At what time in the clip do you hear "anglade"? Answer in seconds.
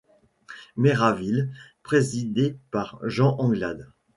3.37-3.87